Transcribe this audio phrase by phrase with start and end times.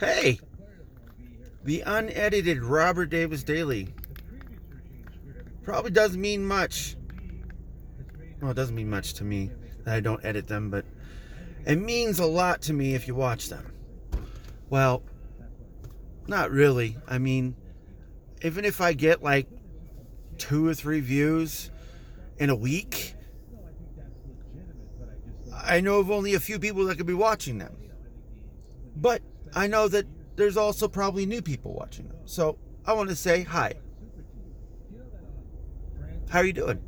[0.00, 0.40] Hey,
[1.62, 3.92] the unedited Robert Davis Daily
[5.62, 6.96] probably doesn't mean much.
[8.40, 9.50] Well, it doesn't mean much to me
[9.84, 10.86] that I don't edit them, but
[11.66, 13.74] it means a lot to me if you watch them.
[14.70, 15.02] Well,
[16.26, 16.96] not really.
[17.06, 17.54] I mean,
[18.40, 19.48] even if I get like
[20.38, 21.70] two or three views
[22.38, 23.14] in a week,
[25.54, 27.76] I know of only a few people that could be watching them.
[28.96, 29.20] But
[29.54, 30.06] I know that
[30.36, 32.16] there's also probably new people watching them.
[32.24, 33.74] So I want to say hi.
[36.28, 36.80] How are you doing?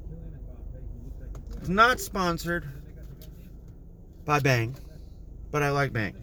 [1.59, 2.67] It's not sponsored
[4.25, 4.77] by Bang,
[5.51, 6.15] but I like Bang.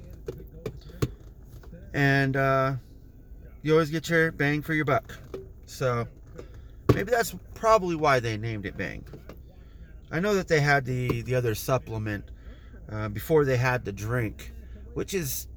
[1.93, 2.75] And uh,
[3.61, 5.17] you always get your bang for your buck.
[5.65, 6.07] So
[6.93, 9.03] maybe that's probably why they named it Bang.
[10.11, 12.31] I know that they had the, the other supplement
[12.89, 14.53] uh, before they had the drink,
[14.93, 15.48] which is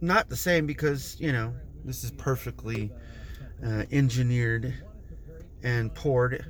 [0.00, 2.92] not the same because, you know, this is perfectly
[3.64, 4.74] uh, engineered
[5.62, 6.44] and poured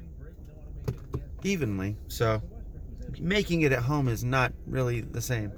[1.42, 1.96] evenly.
[2.08, 2.42] So
[3.18, 5.52] making it at home is not really the same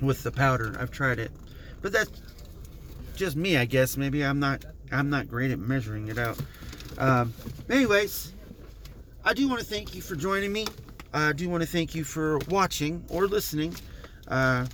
[0.00, 0.76] with the powder.
[0.78, 1.30] I've tried it.
[1.82, 2.10] But that's
[3.16, 3.96] just me, I guess.
[3.96, 6.38] Maybe I'm not I'm not great at measuring it out.
[6.98, 7.34] Um,
[7.68, 8.32] anyways,
[9.24, 10.66] I do want to thank you for joining me.
[11.12, 13.74] I do want to thank you for watching or listening.
[14.28, 14.66] Uh,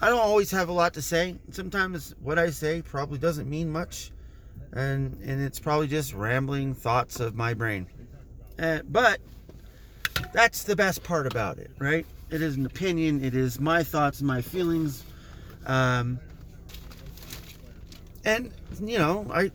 [0.00, 1.36] I don't always have a lot to say.
[1.50, 4.12] Sometimes what I say probably doesn't mean much,
[4.72, 7.86] and and it's probably just rambling thoughts of my brain.
[8.58, 9.20] Uh, but
[10.32, 12.06] that's the best part about it, right?
[12.30, 13.24] It is an opinion.
[13.24, 15.04] It is my thoughts, my feelings,
[15.66, 16.18] um,
[18.24, 19.50] and you know, I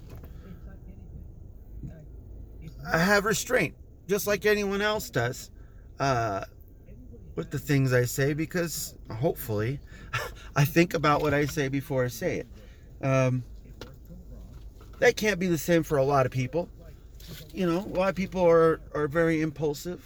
[2.91, 3.75] I have restraint,
[4.07, 5.51] just like anyone else does,
[5.99, 6.45] uh,
[7.35, 9.79] with the things I say, because hopefully,
[10.55, 12.47] I think about what I say before I say it.
[13.05, 13.43] Um,
[14.99, 16.69] that can't be the same for a lot of people.
[17.53, 20.03] You know, a lot of people are are very impulsive.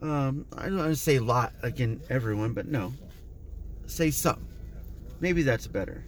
[0.00, 2.92] Um, I don't want to say a lot again, everyone, but no,
[3.86, 4.46] say some.
[5.20, 6.04] Maybe that's better.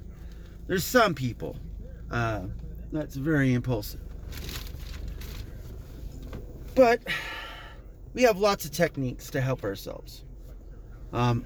[0.67, 1.57] There's some people
[2.11, 2.43] uh,
[2.93, 4.01] that's very impulsive.
[6.75, 7.01] But
[8.15, 10.25] we have lots of techniques to help ourselves.
[11.13, 11.45] Um,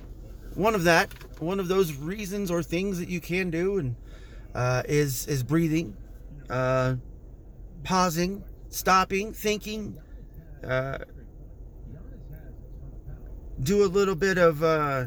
[0.58, 1.08] one of that,
[1.40, 3.94] one of those reasons or things that you can do, and
[4.56, 5.96] uh, is is breathing,
[6.50, 6.96] uh,
[7.84, 9.96] pausing, stopping, thinking.
[10.66, 10.98] Uh,
[13.60, 15.04] do a little bit of uh,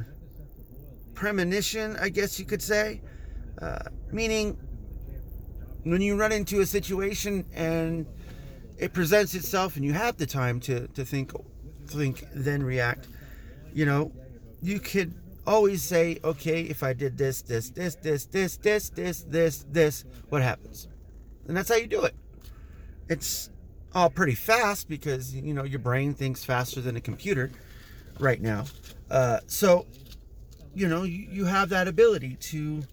[1.13, 3.01] premonition, I guess you could say,
[3.61, 3.79] uh,
[4.11, 4.57] meaning
[5.83, 8.05] when you run into a situation and
[8.77, 11.31] it presents itself and you have the time to, to think
[11.87, 13.07] think then react
[13.73, 14.11] you know
[14.61, 15.13] you could
[15.47, 20.05] always say okay if i did this this this this this this this this this
[20.29, 20.87] what happens?
[21.47, 22.15] And that's how you do it.
[23.09, 23.49] It's
[23.93, 27.51] all pretty fast because you know your brain thinks faster than a computer
[28.19, 28.65] right now.
[29.09, 29.85] Uh, so
[30.73, 32.83] you know you, you have that ability to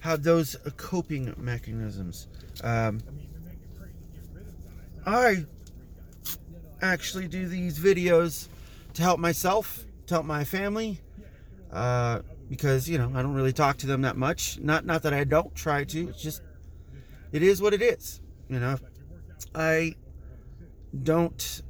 [0.00, 2.28] have those coping mechanisms.
[2.62, 3.00] Um,
[5.04, 5.44] I
[6.80, 8.46] actually do these videos
[8.94, 11.00] to help myself, to help my family,
[11.72, 14.58] uh, because you know I don't really talk to them that much.
[14.60, 16.08] Not not that I don't try to.
[16.08, 16.42] It's just
[17.32, 18.20] it is what it is.
[18.48, 18.78] You know,
[19.54, 19.94] I
[21.02, 21.62] don't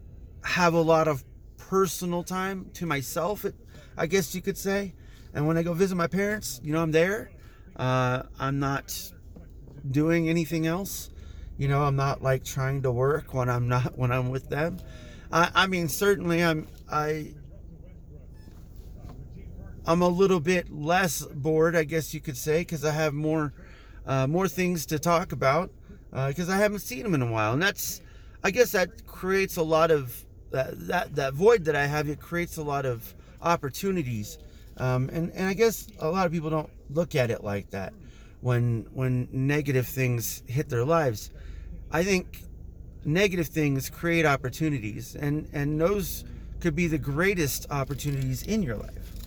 [0.44, 1.24] have a lot of
[1.56, 3.44] personal time to myself.
[3.96, 4.94] I guess you could say.
[5.34, 7.30] And when I go visit my parents, you know, I'm there
[7.78, 9.12] uh, I'm not
[9.88, 11.10] doing anything else.
[11.56, 14.78] You know, I'm not like trying to work when I'm not when I'm with them.
[15.32, 17.34] I, I mean, certainly I'm I
[19.88, 23.52] I'm a little bit less bored, I guess you could say, because I have more
[24.06, 25.70] uh, more things to talk about
[26.10, 28.00] because uh, I haven't seen them in a while, and that's
[28.44, 32.08] I guess that creates a lot of that that, that void that I have.
[32.08, 34.38] It creates a lot of opportunities
[34.78, 37.92] um, and, and I guess a lot of people don't look at it like that
[38.40, 41.30] when when negative things hit their lives.
[41.90, 42.42] I think
[43.04, 46.24] negative things create opportunities and, and those
[46.60, 49.17] could be the greatest opportunities in your life.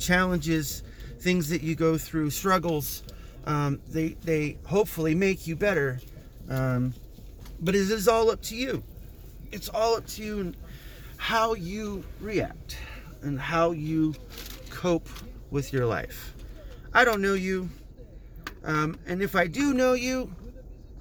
[0.00, 0.82] Challenges,
[1.20, 3.02] things that you go through, struggles,
[3.46, 6.00] um, they, they hopefully make you better.
[6.48, 6.94] Um,
[7.60, 8.82] but it is all up to you.
[9.52, 10.56] It's all up to you and
[11.16, 12.78] how you react
[13.22, 14.14] and how you
[14.70, 15.08] cope
[15.50, 16.34] with your life.
[16.94, 17.68] I don't know you.
[18.64, 20.34] Um, and if I do know you,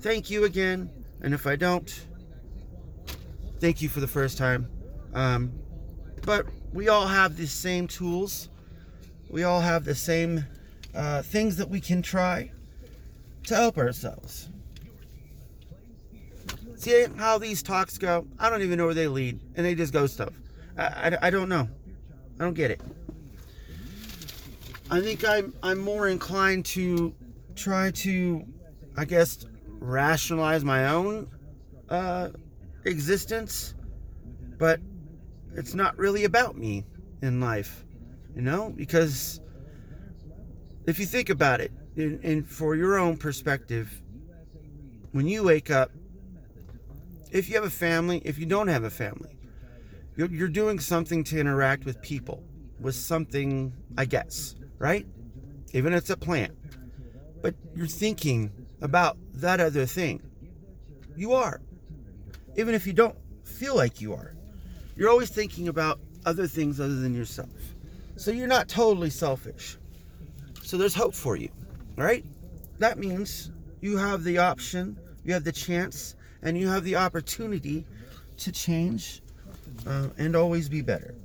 [0.01, 0.89] thank you again.
[1.21, 2.05] And if I don't,
[3.59, 4.69] thank you for the first time.
[5.13, 5.51] Um,
[6.25, 8.49] but we all have the same tools.
[9.29, 10.45] We all have the same
[10.95, 12.51] uh, things that we can try.
[13.43, 14.49] to help ourselves.
[16.75, 18.25] See how these talks go?
[18.39, 20.33] I don't even know where they lead, and they just go stuff.
[20.77, 21.67] I, I, I don't know.
[22.39, 22.81] I don't get it.
[24.89, 27.13] I think I'm I'm more inclined to
[27.55, 28.45] try to,
[28.97, 29.45] I guess,
[29.79, 31.27] rationalize my own
[31.89, 32.29] uh,
[32.85, 33.75] existence,
[34.57, 34.79] but
[35.53, 36.85] it's not really about me
[37.21, 37.83] in life,
[38.35, 39.39] you know, because
[40.85, 44.01] if you think about it, and, and for your own perspective,
[45.11, 45.91] when you wake up,
[47.31, 49.37] if you have a family, if you don't have a family,
[50.15, 52.43] you're, you're doing something to interact with people,
[52.79, 55.05] with something, I guess, right?
[55.73, 56.57] Even if it's a plant.
[57.41, 60.21] But you're thinking about that other thing.
[61.15, 61.61] You are.
[62.57, 64.35] Even if you don't feel like you are.
[64.95, 67.49] You're always thinking about other things other than yourself.
[68.19, 69.77] So you're not totally selfish.
[70.61, 71.47] So there's hope for you,
[71.95, 72.25] right?
[72.77, 73.49] That means
[73.79, 77.85] you have the option, you have the chance, and you have the opportunity
[78.39, 79.21] to change
[79.87, 81.15] uh, and always be better.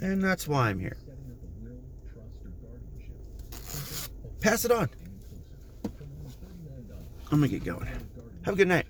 [0.00, 0.96] And that's why I'm here.
[4.40, 4.88] Pass it on.
[7.32, 7.88] I'm going to get going.
[8.42, 8.86] Have a good night.